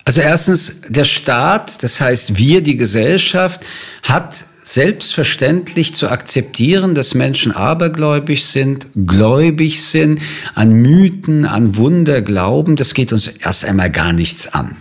Also 0.05 0.21
erstens, 0.21 0.81
der 0.89 1.05
Staat, 1.05 1.83
das 1.83 2.01
heißt 2.01 2.35
wir, 2.35 2.61
die 2.61 2.77
Gesellschaft, 2.77 3.63
hat 4.01 4.45
selbstverständlich 4.63 5.93
zu 5.93 6.09
akzeptieren, 6.09 6.95
dass 6.95 7.13
Menschen 7.13 7.51
abergläubig 7.51 8.45
sind, 8.45 8.87
gläubig 8.95 9.83
sind, 9.83 10.21
an 10.55 10.73
Mythen, 10.73 11.45
an 11.45 11.75
Wunder 11.75 12.21
glauben, 12.21 12.75
das 12.75 12.93
geht 12.93 13.11
uns 13.11 13.27
erst 13.27 13.65
einmal 13.65 13.91
gar 13.91 14.13
nichts 14.13 14.53
an. 14.53 14.77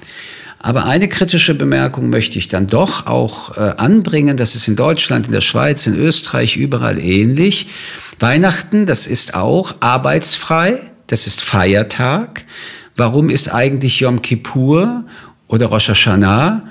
Aber 0.64 0.84
eine 0.84 1.08
kritische 1.08 1.54
Bemerkung 1.54 2.08
möchte 2.08 2.38
ich 2.38 2.46
dann 2.46 2.68
doch 2.68 3.06
auch 3.06 3.56
äh, 3.56 3.74
anbringen. 3.78 4.36
Das 4.36 4.54
ist 4.54 4.68
in 4.68 4.76
Deutschland, 4.76 5.26
in 5.26 5.32
der 5.32 5.40
Schweiz, 5.40 5.88
in 5.88 5.98
Österreich 5.98 6.56
überall 6.56 7.00
ähnlich. 7.00 7.66
Weihnachten, 8.20 8.86
das 8.86 9.08
ist 9.08 9.34
auch 9.34 9.74
arbeitsfrei, 9.80 10.78
das 11.08 11.26
ist 11.26 11.40
Feiertag. 11.40 12.44
Warum 12.94 13.28
ist 13.28 13.52
eigentlich 13.52 13.98
Yom 13.98 14.22
Kippur 14.22 15.04
oder 15.48 15.66
Rosh 15.66 15.88
Hashanah 15.88 16.62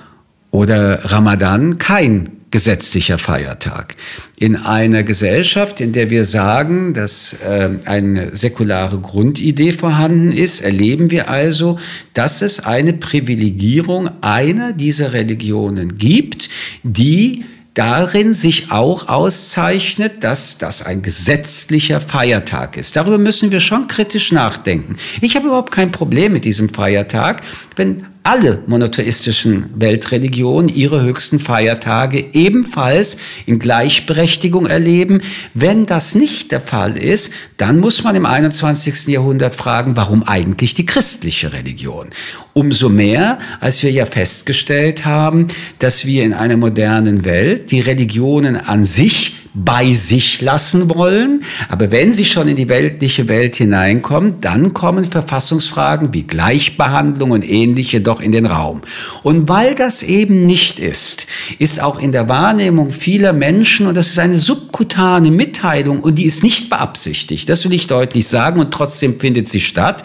oder 0.52 1.12
Ramadan 1.12 1.78
kein 1.78 2.41
gesetzlicher 2.52 3.18
Feiertag. 3.18 3.96
In 4.38 4.58
einer 4.58 5.04
Gesellschaft, 5.04 5.80
in 5.80 5.94
der 5.94 6.10
wir 6.10 6.26
sagen, 6.26 6.94
dass 6.94 7.34
äh, 7.34 7.70
eine 7.86 8.36
säkulare 8.36 9.00
Grundidee 9.00 9.72
vorhanden 9.72 10.32
ist, 10.32 10.62
erleben 10.62 11.10
wir 11.10 11.30
also, 11.30 11.80
dass 12.14 12.42
es 12.42 12.60
eine 12.60 12.94
Privilegierung 12.94 14.10
einer 14.22 14.74
dieser 14.74 15.14
Religionen 15.14 15.98
gibt, 15.98 16.50
die 16.84 17.46
darin 17.74 18.34
sich 18.34 18.70
auch 18.70 19.08
auszeichnet, 19.08 20.24
dass 20.24 20.58
das 20.58 20.86
ein 20.86 21.02
gesetzlicher 21.02 22.02
Feiertag 22.02 22.76
ist. 22.76 22.98
Darüber 22.98 23.18
müssen 23.18 23.52
wir 23.52 23.62
schon 23.62 23.88
kritisch 23.88 24.32
nachdenken. 24.32 24.98
Ich 25.22 25.36
habe 25.36 25.48
überhaupt 25.48 25.72
kein 25.72 25.92
Problem 25.92 26.34
mit 26.34 26.44
diesem 26.44 26.70
Feiertag, 26.70 27.42
wenn 27.78 28.04
alle 28.24 28.60
monotheistischen 28.68 29.66
Weltreligionen 29.76 30.70
ihre 30.70 31.02
höchsten 31.02 31.40
Feiertage 31.40 32.24
ebenfalls 32.34 33.18
in 33.48 33.58
Gleichberechtigung 33.58 34.68
erleben. 34.68 35.22
Wenn 35.56 35.88
das 35.88 36.14
nicht 36.14 36.52
der 36.52 36.62
Fall 36.62 36.98
ist, 36.98 37.34
dann 37.58 37.80
muss 37.80 38.04
man 38.04 38.16
im 38.16 38.28
21. 38.28 39.08
Jahrhundert 39.08 39.56
fragen, 39.56 39.98
warum 39.98 40.22
eigentlich 40.24 40.76
die 40.76 40.86
christliche 40.86 41.52
Religion? 41.52 42.10
Umso 42.54 42.90
mehr, 42.90 43.40
als 43.60 43.82
wir 43.82 43.92
ja 43.92 44.06
festgestellt 44.06 45.04
haben, 45.04 45.48
dass 45.80 46.06
wir 46.06 46.24
in 46.24 46.34
einer 46.34 46.58
modernen 46.58 47.26
Welt 47.26 47.72
die 47.72 47.80
Religionen 47.80 48.56
an 48.56 48.86
sich 48.86 49.41
bei 49.54 49.94
sich 49.94 50.42
lassen 50.42 50.94
wollen. 50.94 51.44
Aber 51.70 51.92
wenn 51.92 52.14
sie 52.14 52.26
schon 52.26 52.48
in 52.48 52.56
die 52.56 52.70
weltliche 52.70 53.28
Welt 53.28 53.56
hineinkommen, 53.56 54.36
dann 54.42 54.74
kommen 54.74 55.06
Verfassungsfragen 55.06 56.14
wie 56.14 56.24
Gleichbehandlung 56.24 57.32
und 57.32 57.50
ähnliche 57.50 58.02
doch 58.02 58.22
in 58.22 58.32
den 58.32 58.46
Raum. 58.46 58.82
Und 59.24 59.50
weil 59.50 59.76
das 59.76 60.04
eben 60.04 60.46
nicht 60.46 60.80
ist, 60.80 61.28
ist 61.60 61.82
auch 61.82 62.00
in 62.00 62.12
der 62.12 62.30
Wahrnehmung 62.30 62.92
vieler 62.92 63.34
Menschen, 63.34 63.88
und 63.88 63.96
das 63.96 64.08
ist 64.08 64.20
eine 64.20 64.38
subkutane 64.38 65.32
Mitteilung 65.32 66.02
und 66.02 66.18
die 66.18 66.26
ist 66.26 66.44
nicht 66.44 66.70
beabsichtigt, 66.70 67.50
das 67.50 67.66
will 67.66 67.74
ich 67.74 67.88
deutlich 67.88 68.28
sagen 68.28 68.60
und 68.60 68.72
trotzdem 68.72 69.20
findet 69.20 69.50
sie 69.50 69.60
statt, 69.60 70.04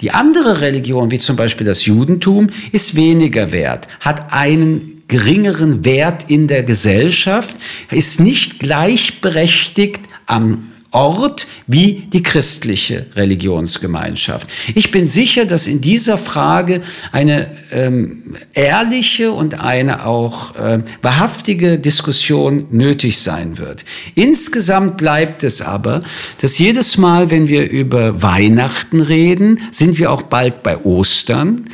die 0.00 0.10
andere 0.10 0.60
Religion, 0.60 1.10
wie 1.10 1.18
zum 1.18 1.36
Beispiel 1.36 1.66
das 1.66 1.86
Judentum, 1.86 2.48
ist 2.72 2.96
weniger 2.96 3.52
wert, 3.52 3.86
hat 4.00 4.32
einen 4.32 4.93
geringeren 5.14 5.84
Wert 5.84 6.28
in 6.28 6.48
der 6.48 6.64
Gesellschaft, 6.64 7.54
ist 7.92 8.18
nicht 8.18 8.58
gleichberechtigt 8.58 10.00
am 10.26 10.72
Ort 10.94 11.46
wie 11.66 12.08
die 12.12 12.22
christliche 12.22 13.06
Religionsgemeinschaft. 13.16 14.48
Ich 14.74 14.90
bin 14.90 15.06
sicher, 15.06 15.44
dass 15.44 15.66
in 15.66 15.80
dieser 15.80 16.18
Frage 16.18 16.80
eine 17.12 17.50
ähm, 17.72 18.34
ehrliche 18.52 19.32
und 19.32 19.60
eine 19.60 20.06
auch 20.06 20.54
äh, 20.56 20.82
wahrhaftige 21.02 21.78
Diskussion 21.78 22.66
nötig 22.70 23.18
sein 23.18 23.58
wird. 23.58 23.84
Insgesamt 24.14 24.96
bleibt 24.96 25.42
es 25.42 25.60
aber, 25.60 26.00
dass 26.40 26.58
jedes 26.58 26.98
Mal, 26.98 27.30
wenn 27.30 27.48
wir 27.48 27.68
über 27.68 28.22
Weihnachten 28.22 29.00
reden, 29.00 29.60
sind 29.70 29.98
wir 29.98 30.12
auch 30.12 30.22
bald 30.22 30.62
bei 30.62 30.78
Ostern 30.84 31.66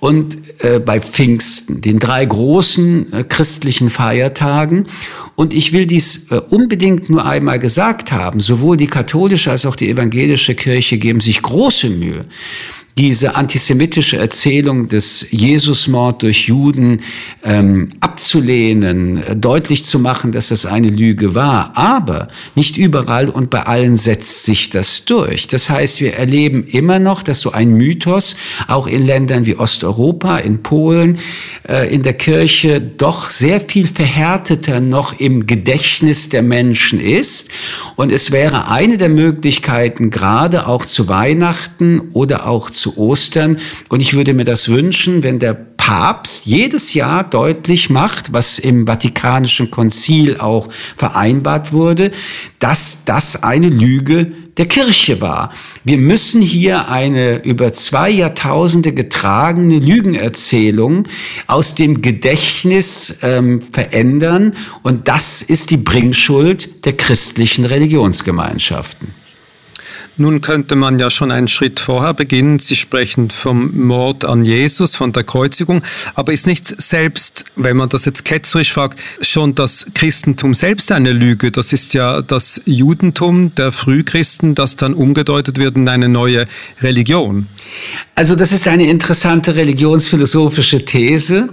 und 0.00 0.38
äh, 0.62 0.80
bei 0.80 1.00
Pfingsten, 1.00 1.80
den 1.80 1.98
drei 1.98 2.24
großen 2.24 3.12
äh, 3.12 3.24
christlichen 3.24 3.90
Feiertagen. 3.90 4.86
Und 5.36 5.52
ich 5.52 5.72
will 5.72 5.86
dies 5.86 6.30
äh, 6.30 6.36
unbedingt 6.36 7.10
nur 7.10 7.24
einmal 7.24 7.58
gesagt 7.58 8.12
haben. 8.12 8.40
Sowohl 8.54 8.76
die 8.76 8.86
katholische 8.86 9.50
als 9.50 9.66
auch 9.66 9.74
die 9.74 9.90
evangelische 9.90 10.54
Kirche 10.54 10.96
geben 10.96 11.18
sich 11.18 11.42
große 11.42 11.90
Mühe, 11.90 12.24
diese 12.96 13.34
antisemitische 13.34 14.16
Erzählung 14.16 14.86
des 14.86 15.26
Jesusmord 15.32 16.22
durch 16.22 16.46
Juden 16.46 17.00
ähm, 17.42 17.88
abzulehnen, 17.98 19.24
deutlich 19.40 19.84
zu 19.84 19.98
machen, 19.98 20.30
dass 20.30 20.52
es 20.52 20.66
eine 20.66 20.88
Lüge 20.88 21.34
war. 21.34 21.76
Aber 21.76 22.28
nicht 22.54 22.76
überall 22.76 23.28
und 23.28 23.50
bei 23.50 23.64
allen 23.64 23.96
setzt 23.96 24.44
sich 24.44 24.70
das 24.70 25.04
durch. 25.04 25.48
Das 25.48 25.68
heißt, 25.68 26.00
wir 26.00 26.14
erleben 26.14 26.62
immer 26.62 27.00
noch, 27.00 27.24
dass 27.24 27.40
so 27.40 27.50
ein 27.50 27.72
Mythos 27.72 28.36
auch 28.68 28.86
in 28.86 29.04
Ländern 29.04 29.46
wie 29.46 29.56
Osteuropa, 29.56 30.38
in 30.38 30.62
Polen, 30.62 31.18
in 31.66 32.02
der 32.02 32.12
Kirche 32.12 32.80
doch 32.80 33.30
sehr 33.30 33.60
viel 33.60 33.86
verhärteter 33.86 34.80
noch 34.80 35.18
im 35.18 35.46
Gedächtnis 35.46 36.28
der 36.28 36.42
Menschen 36.42 37.00
ist. 37.00 37.50
Und 37.96 38.12
es 38.12 38.30
wäre 38.30 38.68
eine 38.68 38.98
der 38.98 39.08
Möglichkeiten, 39.08 40.10
gerade 40.10 40.66
auch 40.66 40.84
zu 40.84 41.08
Weihnachten 41.08 42.10
oder 42.12 42.46
auch 42.46 42.70
zu 42.70 42.84
zu 42.84 42.98
Ostern. 42.98 43.58
Und 43.88 44.00
ich 44.00 44.12
würde 44.12 44.34
mir 44.34 44.44
das 44.44 44.68
wünschen, 44.68 45.22
wenn 45.22 45.38
der 45.38 45.54
Papst 45.54 46.44
jedes 46.44 46.92
Jahr 46.92 47.24
deutlich 47.24 47.88
macht, 47.88 48.34
was 48.34 48.58
im 48.58 48.86
Vatikanischen 48.86 49.70
Konzil 49.70 50.38
auch 50.38 50.70
vereinbart 50.70 51.72
wurde, 51.72 52.10
dass 52.58 53.04
das 53.06 53.42
eine 53.42 53.70
Lüge 53.70 54.32
der 54.56 54.66
Kirche 54.66 55.20
war. 55.20 55.50
Wir 55.82 55.98
müssen 55.98 56.40
hier 56.40 56.88
eine 56.88 57.42
über 57.44 57.72
zwei 57.72 58.10
Jahrtausende 58.10 58.92
getragene 58.92 59.78
Lügenerzählung 59.78 61.08
aus 61.46 61.74
dem 61.74 62.02
Gedächtnis 62.02 63.18
ähm, 63.22 63.60
verändern 63.62 64.54
und 64.82 65.08
das 65.08 65.42
ist 65.42 65.70
die 65.70 65.76
Bringschuld 65.76 66.84
der 66.84 66.96
christlichen 66.96 67.64
Religionsgemeinschaften. 67.64 69.23
Nun 70.16 70.40
könnte 70.40 70.76
man 70.76 71.00
ja 71.00 71.10
schon 71.10 71.32
einen 71.32 71.48
Schritt 71.48 71.80
vorher 71.80 72.14
beginnen. 72.14 72.60
Sie 72.60 72.76
sprechen 72.76 73.30
vom 73.30 73.86
Mord 73.86 74.24
an 74.24 74.44
Jesus, 74.44 74.94
von 74.94 75.12
der 75.12 75.24
Kreuzigung. 75.24 75.82
Aber 76.14 76.32
ist 76.32 76.46
nicht 76.46 76.80
selbst, 76.80 77.44
wenn 77.56 77.76
man 77.76 77.88
das 77.88 78.04
jetzt 78.04 78.24
ketzerisch 78.24 78.72
fragt, 78.72 79.00
schon 79.20 79.56
das 79.56 79.86
Christentum 79.94 80.54
selbst 80.54 80.92
eine 80.92 81.10
Lüge? 81.10 81.50
Das 81.50 81.72
ist 81.72 81.94
ja 81.94 82.22
das 82.22 82.60
Judentum 82.64 83.56
der 83.56 83.72
Frühchristen, 83.72 84.54
das 84.54 84.76
dann 84.76 84.94
umgedeutet 84.94 85.58
wird 85.58 85.76
in 85.76 85.88
eine 85.88 86.08
neue 86.08 86.46
Religion. 86.80 87.48
Also 88.14 88.36
das 88.36 88.52
ist 88.52 88.68
eine 88.68 88.88
interessante 88.88 89.56
religionsphilosophische 89.56 90.84
These. 90.84 91.48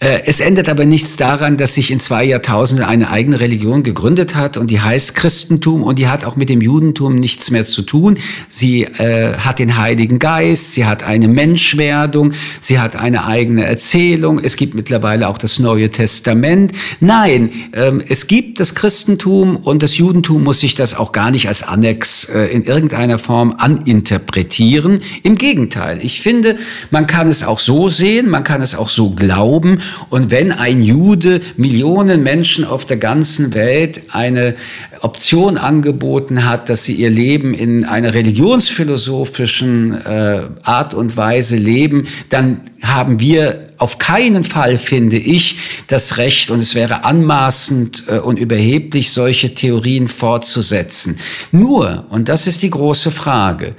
Äh, 0.00 0.20
es 0.26 0.40
ändert 0.40 0.68
aber 0.68 0.84
nichts 0.84 1.16
daran, 1.16 1.56
dass 1.56 1.74
sich 1.74 1.90
in 1.90 1.98
zwei 1.98 2.24
Jahrtausenden 2.24 2.84
eine 2.84 3.08
eigene 3.08 3.40
Religion 3.40 3.82
gegründet 3.82 4.34
hat 4.34 4.58
und 4.58 4.68
die 4.68 4.82
heißt 4.82 5.14
Christentum 5.14 5.82
und 5.82 5.98
die 5.98 6.08
hat 6.08 6.26
auch 6.26 6.36
mit 6.36 6.50
dem 6.50 6.60
Judentum 6.60 7.14
nichts 7.14 7.50
mehr 7.50 7.64
zu 7.64 7.80
tun. 7.80 8.01
Sie 8.48 8.82
äh, 8.82 9.34
hat 9.36 9.58
den 9.58 9.76
Heiligen 9.76 10.18
Geist, 10.18 10.74
sie 10.74 10.84
hat 10.84 11.02
eine 11.02 11.28
Menschwerdung, 11.28 12.32
sie 12.60 12.78
hat 12.78 12.96
eine 12.96 13.26
eigene 13.26 13.64
Erzählung. 13.64 14.38
Es 14.38 14.56
gibt 14.56 14.74
mittlerweile 14.74 15.28
auch 15.28 15.38
das 15.38 15.58
Neue 15.58 15.90
Testament. 15.90 16.72
Nein, 17.00 17.50
ähm, 17.72 18.02
es 18.06 18.26
gibt 18.26 18.60
das 18.60 18.74
Christentum 18.74 19.56
und 19.56 19.82
das 19.82 19.96
Judentum 19.96 20.44
muss 20.44 20.60
sich 20.60 20.74
das 20.74 20.94
auch 20.94 21.12
gar 21.12 21.30
nicht 21.30 21.48
als 21.48 21.62
Annex 21.62 22.24
äh, 22.28 22.46
in 22.46 22.64
irgendeiner 22.64 23.18
Form 23.18 23.54
aninterpretieren. 23.56 25.00
Im 25.22 25.36
Gegenteil. 25.36 25.98
Ich 26.02 26.20
finde, 26.20 26.56
man 26.90 27.06
kann 27.06 27.28
es 27.28 27.44
auch 27.44 27.58
so 27.58 27.88
sehen, 27.88 28.28
man 28.28 28.44
kann 28.44 28.60
es 28.60 28.74
auch 28.74 28.88
so 28.88 29.10
glauben. 29.10 29.80
Und 30.10 30.30
wenn 30.30 30.52
ein 30.52 30.82
Jude 30.82 31.40
Millionen 31.56 32.22
Menschen 32.22 32.64
auf 32.64 32.84
der 32.84 32.96
ganzen 32.96 33.54
Welt 33.54 34.02
eine 34.10 34.54
Option 35.00 35.58
angeboten 35.58 36.44
hat, 36.44 36.68
dass 36.68 36.84
sie 36.84 36.94
ihr 36.94 37.10
Leben 37.10 37.54
in 37.54 37.84
einer 37.92 38.14
religionsphilosophischen 38.14 39.94
äh, 39.94 40.48
Art 40.62 40.94
und 40.94 41.16
Weise 41.16 41.56
leben, 41.56 42.08
dann 42.30 42.62
haben 42.82 43.20
wir 43.20 43.68
auf 43.78 43.98
keinen 43.98 44.44
Fall, 44.44 44.78
finde 44.78 45.18
ich, 45.18 45.58
das 45.88 46.16
Recht 46.16 46.50
und 46.50 46.60
es 46.60 46.74
wäre 46.74 47.04
anmaßend 47.04 48.04
äh, 48.08 48.18
und 48.18 48.38
überheblich, 48.38 49.12
solche 49.12 49.54
Theorien 49.54 50.08
fortzusetzen. 50.08 51.18
Nur, 51.52 52.06
und 52.10 52.28
das 52.28 52.46
ist 52.46 52.62
die 52.62 52.70
große 52.70 53.10
Frage, 53.10 53.76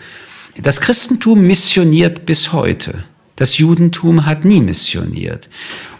das 0.62 0.79
Christentum 0.82 1.41
missioniert 1.41 2.25
bis 2.25 2.53
heute. 2.53 3.05
Das 3.36 3.58
Judentum 3.58 4.27
hat 4.27 4.46
nie 4.46 4.62
missioniert. 4.62 5.50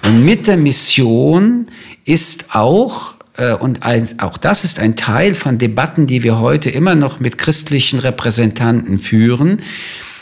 Und 0.06 0.24
mit 0.24 0.46
der 0.46 0.58
Mission 0.58 1.66
ist 2.06 2.54
auch, 2.54 3.16
und 3.60 3.84
ein, 3.84 4.20
auch 4.20 4.38
das 4.38 4.64
ist 4.64 4.80
ein 4.80 4.96
Teil 4.96 5.34
von 5.34 5.58
Debatten, 5.58 6.06
die 6.06 6.22
wir 6.22 6.40
heute 6.40 6.70
immer 6.70 6.96
noch 6.96 7.20
mit 7.20 7.38
christlichen 7.38 8.00
Repräsentanten 8.00 9.00
führen, 9.00 9.62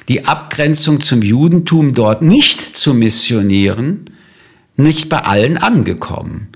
die 0.07 0.25
Abgrenzung 0.25 1.01
zum 1.01 1.21
Judentum 1.21 1.93
dort 1.93 2.21
nicht 2.21 2.61
zu 2.61 2.93
missionieren, 2.93 4.05
nicht 4.77 5.09
bei 5.09 5.19
allen 5.19 5.57
angekommen. 5.57 6.49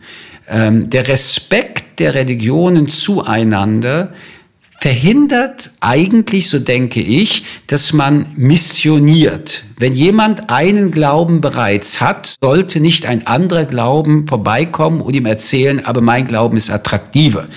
Ähm, 0.47 0.89
der 0.89 1.07
Respekt 1.07 1.99
der 1.99 2.15
Religionen 2.15 2.87
zueinander 2.87 4.13
verhindert 4.85 5.71
eigentlich, 5.79 6.47
so 6.47 6.59
denke 6.59 7.01
ich, 7.01 7.43
dass 7.65 7.91
man 7.91 8.27
missioniert. 8.35 9.63
Wenn 9.79 9.93
jemand 9.93 10.51
einen 10.51 10.91
Glauben 10.91 11.41
bereits 11.41 12.01
hat, 12.01 12.35
sollte 12.39 12.79
nicht 12.79 13.07
ein 13.07 13.25
anderer 13.25 13.65
Glauben 13.65 14.27
vorbeikommen 14.27 15.01
und 15.01 15.15
ihm 15.15 15.25
erzählen, 15.25 15.83
aber 15.83 16.01
mein 16.01 16.25
Glauben 16.27 16.55
ist 16.55 16.69
attraktiver. 16.69 17.47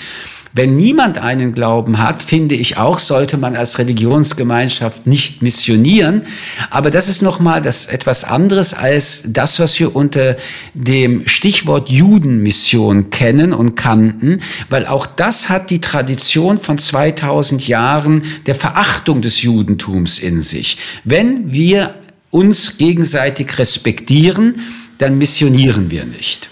Wenn 0.58 0.74
niemand 0.74 1.18
einen 1.18 1.52
Glauben 1.52 1.98
hat, 2.00 2.20
finde 2.20 2.56
ich 2.56 2.78
auch, 2.78 2.98
sollte 2.98 3.36
man 3.36 3.54
als 3.54 3.78
Religionsgemeinschaft 3.78 5.06
nicht 5.06 5.40
missionieren. 5.40 6.22
Aber 6.68 6.90
das 6.90 7.08
ist 7.08 7.22
nochmal 7.22 7.62
das 7.62 7.86
etwas 7.86 8.24
anderes 8.24 8.74
als 8.74 9.22
das, 9.24 9.60
was 9.60 9.78
wir 9.78 9.94
unter 9.94 10.36
dem 10.74 11.28
Stichwort 11.28 11.90
Judenmission 11.90 13.10
kennen 13.10 13.52
und 13.52 13.76
kannten, 13.76 14.40
weil 14.68 14.86
auch 14.86 15.06
das 15.06 15.48
hat 15.48 15.70
die 15.70 15.80
Tradition 15.80 16.58
von 16.58 16.76
2000 16.76 17.68
Jahren 17.68 18.24
der 18.46 18.56
Verachtung 18.56 19.22
des 19.22 19.42
Judentums 19.42 20.18
in 20.18 20.42
sich. 20.42 20.78
Wenn 21.04 21.52
wir 21.52 21.94
uns 22.30 22.78
gegenseitig 22.78 23.58
respektieren, 23.58 24.56
dann 24.98 25.18
missionieren 25.18 25.92
wir 25.92 26.04
nicht. 26.04 26.50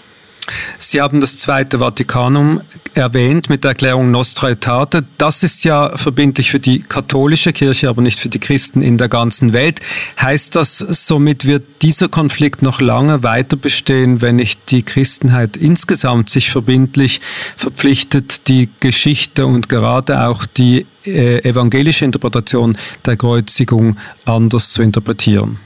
Sie 0.79 1.01
haben 1.01 1.21
das 1.21 1.37
Zweite 1.37 1.79
Vatikanum 1.79 2.61
erwähnt 2.93 3.49
mit 3.49 3.63
der 3.63 3.69
Erklärung 3.69 4.11
Nostra 4.11 4.47
Aetate. 4.47 5.03
Das 5.17 5.43
ist 5.43 5.63
ja 5.63 5.95
verbindlich 5.95 6.49
für 6.49 6.59
die 6.59 6.79
katholische 6.79 7.53
Kirche, 7.53 7.89
aber 7.89 8.01
nicht 8.01 8.19
für 8.19 8.29
die 8.29 8.39
Christen 8.39 8.81
in 8.81 8.97
der 8.97 9.09
ganzen 9.09 9.53
Welt. 9.53 9.79
Heißt 10.21 10.55
das, 10.55 10.77
somit 10.77 11.45
wird 11.45 11.63
dieser 11.81 12.09
Konflikt 12.09 12.61
noch 12.61 12.81
lange 12.81 13.23
weiter 13.23 13.55
bestehen, 13.57 14.21
wenn 14.21 14.37
nicht 14.37 14.71
die 14.71 14.83
Christenheit 14.83 15.57
insgesamt 15.57 16.29
sich 16.29 16.49
verbindlich 16.49 17.21
verpflichtet, 17.55 18.47
die 18.47 18.69
Geschichte 18.79 19.45
und 19.45 19.69
gerade 19.69 20.27
auch 20.27 20.45
die 20.45 20.85
äh, 21.05 21.39
evangelische 21.47 22.05
Interpretation 22.05 22.77
der 23.05 23.17
Kreuzigung 23.17 23.97
anders 24.25 24.71
zu 24.71 24.81
interpretieren? 24.81 25.59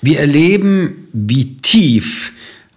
Wir 0.00 0.18
erleben, 0.18 1.08
wie 1.12 1.56
tief 1.58 2.32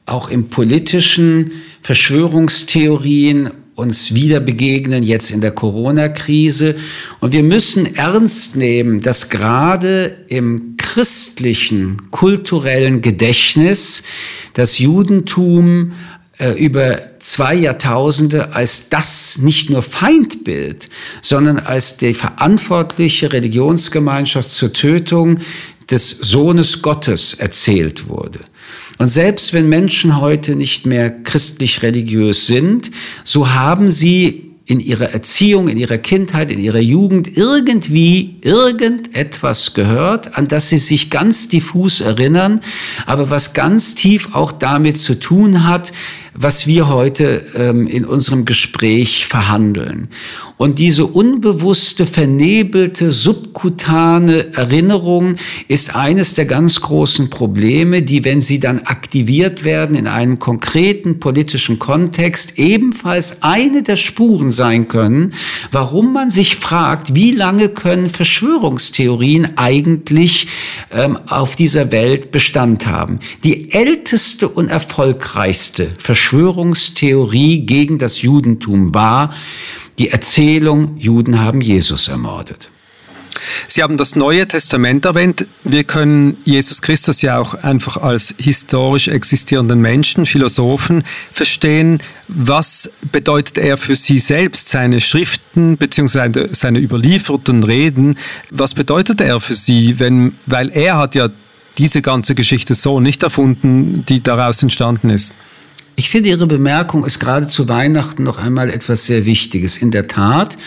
auch 0.06 0.30
im 0.30 0.50
politischen 0.50 1.52
Verschwörungstheorien 1.82 3.52
uns 3.76 4.16
wieder 4.16 4.40
begegnen, 4.40 5.04
jetzt 5.04 5.32
in 5.32 5.42
der 5.42 5.52
Corona-Krise. 5.52 6.76
Und 7.20 7.34
wir 7.34 7.44
müssen 7.44 7.96
ernst 7.98 8.56
nehmen, 8.56 9.02
dass 9.02 9.30
gerade 9.30 10.16
im 10.28 10.76
christlichen, 10.78 12.10
kulturellen 12.12 13.02
Gedächtnis 13.02 14.04
das 14.54 14.80
Judentum 14.80 15.92
äh, 16.38 16.52
über 16.52 17.00
zwei 17.20 17.54
Jahrtausende 17.54 18.54
als 18.54 18.88
das 18.88 19.40
nicht 19.40 19.70
nur 19.70 19.82
Feindbild, 19.82 20.90
sondern 21.22 21.60
als 21.60 21.98
die 21.98 22.14
verantwortliche 22.14 23.34
Religionsgemeinschaft 23.34 24.50
zur 24.50 24.72
Tötung 24.72 25.40
des 25.90 26.10
Sohnes 26.10 26.82
Gottes 26.82 27.34
erzählt 27.34 28.08
wurde. 28.08 28.40
Und 28.98 29.08
selbst 29.08 29.54
wenn 29.54 29.68
Menschen 29.68 30.20
heute 30.20 30.56
nicht 30.56 30.86
mehr 30.86 31.10
christlich 31.10 31.82
religiös 31.82 32.48
sind, 32.48 32.92
so 33.24 33.52
haben 33.52 33.92
sie 33.92 34.46
in 34.68 34.80
ihrer 34.80 35.12
Erziehung, 35.12 35.68
in 35.68 35.78
ihrer 35.78 36.00
Kindheit, 36.00 36.50
in 36.50 36.60
ihrer 36.60 36.80
Jugend 36.80 37.38
irgendwie 37.38 38.38
irgendetwas 38.42 39.76
gehört, 39.76 40.36
an 40.38 40.48
das 40.48 40.70
sie 40.70 40.80
sich 40.80 41.12
ganz 41.12 41.48
diffus 41.48 42.02
erinnern, 42.02 42.62
aber 43.06 43.30
was 43.30 43.54
ganz 43.54 43.94
tief 43.94 44.34
auch 44.34 44.52
damit 44.52 44.98
zu 44.98 45.20
tun 45.20 45.68
hat, 45.68 45.94
was 46.38 46.68
wir 46.68 46.90
heute 46.90 47.46
ähm, 47.56 47.88
in 47.88 48.04
unserem 48.04 48.46
Gespräch 48.46 49.26
verhandeln. 49.26 50.10
Und 50.58 50.80
diese 50.80 51.06
unbewusste, 51.06 52.06
vernebelte, 52.06 53.12
subkutane 53.12 54.54
Erinnerung 54.54 55.38
ist 55.68 55.96
eines 55.96 56.34
der 56.34 56.46
ganz 56.46 56.82
großen 56.82 57.30
Probleme, 57.30 58.02
die, 58.02 58.26
wenn 58.26 58.42
sie 58.42 58.60
dann 58.60 58.80
aktiviert 58.80 59.64
werden 59.64 59.96
in 59.96 60.08
einem 60.08 60.40
konkreten 60.40 61.20
politischen 61.20 61.80
Kontext, 61.80 62.60
ebenfalls 62.60 63.42
eine 63.42 63.82
der 63.84 63.96
Spuren 63.96 64.52
sein 64.52 64.88
können, 64.88 65.34
warum 65.72 66.14
man 66.14 66.30
sich 66.30 66.58
fragt, 66.58 67.16
wie 67.16 67.32
lange 67.32 67.70
können 67.70 68.10
Verschwörungstheorien 68.10 69.58
eigentlich 69.58 70.48
ähm, 70.92 71.18
auf 71.28 71.56
dieser 71.56 71.92
Welt 71.92 72.32
Bestand 72.32 72.86
haben. 72.88 73.20
Die 73.44 73.72
älteste 73.72 74.50
und 74.50 74.70
erfolgreichste 74.70 75.90
Verschwörungstheorie 75.98 76.25
Verschwörungstheorie 76.26 77.68
gegen 77.68 78.00
das 78.00 78.24
Judentum 78.24 78.96
war 78.96 79.32
die 80.00 80.10
Erzählung, 80.10 80.98
Juden 80.98 81.40
haben 81.40 81.62
Jesus 81.62 82.08
ermordet. 82.08 82.68
Sie 83.68 83.84
haben 83.84 83.96
das 83.98 84.16
Neue 84.16 84.48
Testament 84.48 85.06
erwähnt. 85.06 85.46
Wir 85.64 85.84
können 85.84 86.38
Jesus 86.44 86.82
Christus 86.82 87.22
ja 87.22 87.38
auch 87.38 87.54
einfach 87.54 87.98
als 87.98 88.34
historisch 88.40 89.08
existierenden 89.08 89.80
Menschen, 89.82 90.26
Philosophen 90.26 91.04
verstehen. 91.32 92.00
Was 92.28 92.90
bedeutet 93.12 93.60
er 93.60 93.78
für 93.78 93.96
Sie 93.96 94.18
selbst, 94.18 94.70
seine 94.70 95.02
Schriften 95.02 95.78
bzw. 95.78 96.48
seine 96.54 96.80
überlieferten 96.80 97.64
Reden? 97.64 98.18
Was 98.50 98.74
bedeutet 98.74 99.22
er 99.22 99.40
für 99.40 99.54
Sie, 99.54 100.00
wenn, 100.00 100.36
weil 100.48 100.72
er 100.72 100.98
hat 100.98 101.14
ja 101.14 101.30
diese 101.78 102.02
ganze 102.02 102.34
Geschichte 102.34 102.74
so 102.74 103.00
nicht 103.00 103.22
erfunden, 103.22 104.06
die 104.10 104.24
daraus 104.24 104.64
entstanden 104.64 105.12
ist? 105.12 105.32
Ich 105.96 106.10
finde, 106.10 106.30
Ihre 106.30 106.48
Bemerkung 106.48 107.06
ist 107.06 107.20
gerade 107.20 107.48
zu 107.48 107.70
Weihnachten 107.70 108.24
noch 108.24 108.38
einmal 108.38 108.70
etwas 108.70 109.06
sehr 109.06 109.26
Wichtiges. 109.26 109.78
In 109.78 109.92
der 109.92 110.08
Tat 110.08 110.58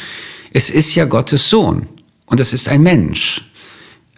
Es 0.53 0.71
ist 0.71 0.95
ja 0.95 1.05
Gottes 1.05 1.51
Sohn 1.51 1.87
und 2.25 2.41
es 2.41 2.55
ist 2.55 2.69
ein 2.69 2.83
Mensch. 2.83 3.51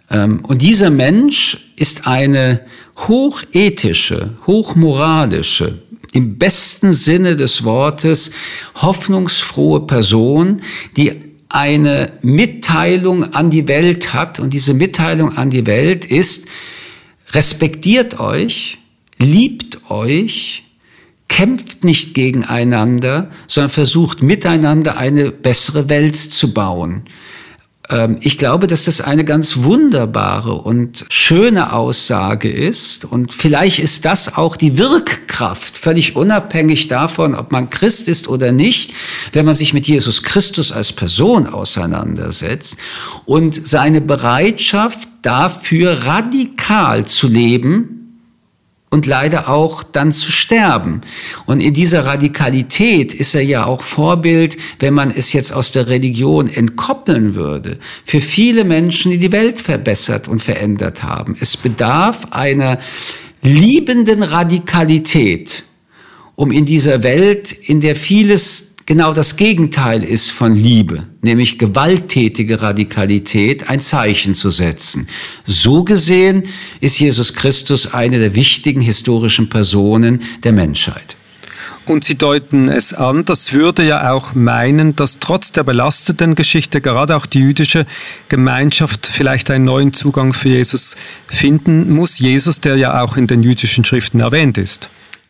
Ähm, 0.09 0.45
und 0.45 0.61
dieser 0.61 0.89
Mensch 0.89 1.73
ist 1.75 2.07
eine 2.07 2.61
hochethische, 2.95 4.37
hochmoralische, 4.47 5.81
im 6.13 6.37
besten 6.37 6.93
Sinne 6.93 7.35
des 7.35 7.63
Wortes 7.63 8.31
hoffnungsfrohe 8.75 9.87
Person, 9.87 10.61
die 10.95 11.13
eine 11.49 12.13
Mitteilung 12.21 13.33
an 13.33 13.49
die 13.49 13.67
Welt 13.67 14.13
hat. 14.13 14.39
Und 14.39 14.53
diese 14.53 14.73
Mitteilung 14.73 15.37
an 15.37 15.49
die 15.49 15.65
Welt 15.67 16.05
ist, 16.05 16.47
respektiert 17.33 18.19
euch, 18.19 18.77
liebt 19.17 19.89
euch, 19.89 20.63
kämpft 21.31 21.85
nicht 21.85 22.13
gegeneinander, 22.13 23.29
sondern 23.47 23.69
versucht 23.69 24.21
miteinander 24.21 24.97
eine 24.97 25.31
bessere 25.31 25.87
Welt 25.87 26.17
zu 26.17 26.53
bauen. 26.53 27.03
Ähm, 27.89 28.17
ich 28.19 28.37
glaube, 28.37 28.67
dass 28.67 28.83
das 28.83 28.99
eine 28.99 29.23
ganz 29.23 29.63
wunderbare 29.63 30.53
und 30.53 31.05
schöne 31.07 31.71
Aussage 31.71 32.51
ist. 32.51 33.05
Und 33.05 33.33
vielleicht 33.33 33.79
ist 33.79 34.03
das 34.03 34.35
auch 34.35 34.57
die 34.57 34.77
Wirkkraft, 34.77 35.77
völlig 35.77 36.17
unabhängig 36.17 36.89
davon, 36.89 37.33
ob 37.33 37.53
man 37.53 37.69
Christ 37.69 38.09
ist 38.09 38.27
oder 38.27 38.51
nicht, 38.51 38.93
wenn 39.31 39.45
man 39.45 39.55
sich 39.55 39.73
mit 39.73 39.87
Jesus 39.87 40.23
Christus 40.23 40.73
als 40.73 40.91
Person 40.91 41.47
auseinandersetzt 41.47 42.75
und 43.23 43.65
seine 43.65 44.01
Bereitschaft 44.01 45.07
dafür 45.21 46.03
radikal 46.03 47.05
zu 47.05 47.29
leben, 47.29 48.00
und 48.91 49.05
leider 49.05 49.47
auch 49.47 49.83
dann 49.83 50.11
zu 50.11 50.31
sterben. 50.31 51.01
Und 51.45 51.61
in 51.61 51.73
dieser 51.73 52.05
Radikalität 52.05 53.13
ist 53.13 53.33
er 53.33 53.41
ja 53.41 53.65
auch 53.65 53.81
Vorbild, 53.81 54.57
wenn 54.79 54.93
man 54.93 55.11
es 55.11 55.31
jetzt 55.31 55.53
aus 55.53 55.71
der 55.71 55.87
Religion 55.87 56.49
entkoppeln 56.49 57.33
würde, 57.33 57.79
für 58.05 58.19
viele 58.19 58.65
Menschen, 58.65 59.11
die 59.11 59.17
die 59.17 59.31
Welt 59.31 59.59
verbessert 59.59 60.27
und 60.27 60.43
verändert 60.43 61.03
haben. 61.03 61.37
Es 61.39 61.55
bedarf 61.55 62.27
einer 62.31 62.79
liebenden 63.41 64.23
Radikalität, 64.23 65.63
um 66.35 66.51
in 66.51 66.65
dieser 66.65 67.01
Welt, 67.01 67.53
in 67.53 67.79
der 67.79 67.95
vieles 67.95 68.70
genau 68.85 69.13
das 69.13 69.35
Gegenteil 69.35 70.03
ist 70.03 70.31
von 70.31 70.55
Liebe, 70.55 71.07
nämlich 71.21 71.57
gewalttätige 71.57 72.61
Radikalität, 72.61 73.69
ein 73.69 73.79
Zeichen 73.79 74.33
zu 74.33 74.51
setzen. 74.51 75.07
So 75.45 75.83
gesehen 75.83 76.43
ist 76.79 76.99
Jesus 76.99 77.33
Christus 77.33 77.93
eine 77.93 78.19
der 78.19 78.35
wichtigen 78.35 78.81
historischen 78.81 79.49
Personen 79.49 80.21
der 80.43 80.51
Menschheit. 80.51 81.15
Und 81.85 82.03
Sie 82.03 82.15
deuten 82.15 82.69
es 82.69 82.93
an, 82.93 83.25
das 83.25 83.53
würde 83.53 83.83
ja 83.85 84.13
auch 84.13 84.35
meinen, 84.35 84.95
dass 84.95 85.19
trotz 85.19 85.51
der 85.51 85.63
belasteten 85.63 86.35
Geschichte 86.35 86.79
gerade 86.79 87.15
auch 87.15 87.25
die 87.25 87.39
jüdische 87.39 87.85
Gemeinschaft 88.29 89.07
vielleicht 89.07 89.49
einen 89.49 89.65
neuen 89.65 89.91
Zugang 89.91 90.31
für 90.31 90.49
Jesus 90.49 90.95
finden 91.27 91.91
muss. 91.91 92.19
Jesus, 92.19 92.61
der 92.61 92.75
ja 92.75 93.01
auch 93.01 93.17
in 93.17 93.27
den 93.27 93.41
jüdischen 93.41 93.83
Schriften 93.83 94.19
erwähnt 94.19 94.57
ist. 94.57 94.89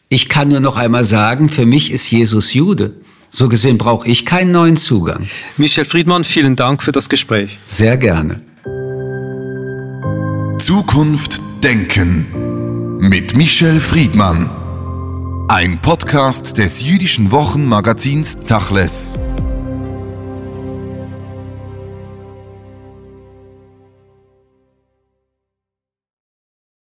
Ich 0.09 0.27
kann 0.27 0.49
nur 0.49 0.59
noch 0.59 0.75
einmal 0.75 1.05
sagen, 1.05 1.47
für 1.47 1.65
mich 1.65 1.89
ist 1.91 2.11
Jesus 2.11 2.53
Jude. 2.53 2.93
So 3.33 3.47
gesehen 3.47 3.77
brauche 3.77 4.07
ich 4.09 4.25
keinen 4.25 4.51
neuen 4.51 4.75
Zugang. 4.75 5.25
Michel 5.55 5.85
Friedmann, 5.85 6.25
vielen 6.25 6.57
Dank 6.57 6.83
für 6.83 6.91
das 6.91 7.07
Gespräch. 7.07 7.59
Sehr 7.65 7.95
gerne. 7.95 8.41
Zukunft 10.59 11.41
Denken 11.63 12.97
mit 12.99 13.37
Michel 13.37 13.79
Friedmann. 13.79 14.49
Ein 15.47 15.79
Podcast 15.81 16.57
des 16.57 16.85
jüdischen 16.85 17.31
Wochenmagazins 17.31 18.37
Tachles. 18.45 19.17